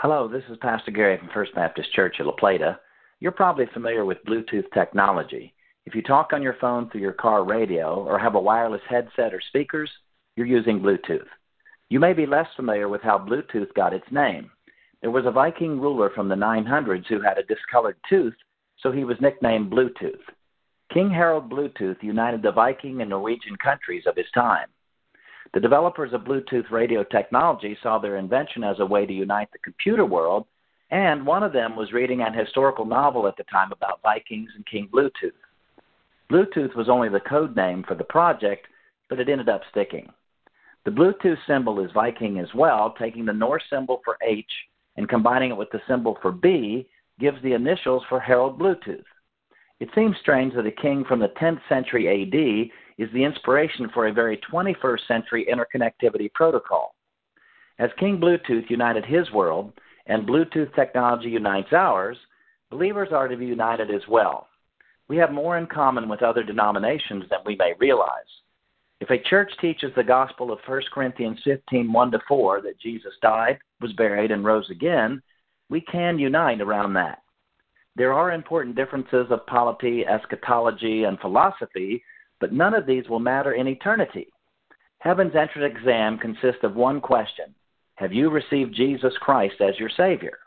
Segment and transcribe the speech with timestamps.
[0.00, 2.78] Hello, this is Pastor Gary from First Baptist Church of La Plata.
[3.18, 5.54] You're probably familiar with Bluetooth technology.
[5.86, 9.32] If you talk on your phone through your car radio or have a wireless headset
[9.32, 9.90] or speakers,
[10.36, 11.24] you're using Bluetooth.
[11.88, 14.50] You may be less familiar with how Bluetooth got its name.
[15.00, 18.34] There was a Viking ruler from the 900s who had a discolored tooth,
[18.82, 20.20] so he was nicknamed Bluetooth.
[20.92, 24.68] King Harald Bluetooth united the Viking and Norwegian countries of his time.
[25.56, 29.58] The developers of Bluetooth radio technology saw their invention as a way to unite the
[29.60, 30.44] computer world,
[30.90, 34.66] and one of them was reading an historical novel at the time about Vikings and
[34.66, 35.32] King Bluetooth.
[36.30, 38.66] Bluetooth was only the code name for the project,
[39.08, 40.12] but it ended up sticking.
[40.84, 44.52] The Bluetooth symbol is Viking as well, taking the Norse symbol for H
[44.98, 46.86] and combining it with the symbol for B
[47.18, 49.04] gives the initials for Harald Bluetooth.
[49.80, 54.06] It seems strange that a king from the 10th century AD is the inspiration for
[54.06, 56.94] a very 21st century interconnectivity protocol.
[57.78, 59.72] As King Bluetooth united his world
[60.06, 62.16] and Bluetooth technology unites ours,
[62.70, 64.48] believers are to be united as well.
[65.08, 68.24] We have more in common with other denominations than we may realize.
[69.00, 73.12] If a church teaches the gospel of 1 Corinthians 15 1 to 4 that Jesus
[73.20, 75.22] died, was buried, and rose again,
[75.68, 77.22] we can unite around that.
[77.94, 82.02] There are important differences of polity, eschatology, and philosophy
[82.40, 84.28] but none of these will matter in eternity.
[84.98, 87.54] Heaven's entrance exam consists of one question
[87.96, 90.38] Have you received Jesus Christ as your Savior?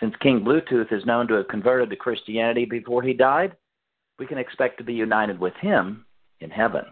[0.00, 3.56] Since King Bluetooth is known to have converted to Christianity before he died,
[4.18, 6.04] we can expect to be united with him
[6.40, 6.84] in heaven.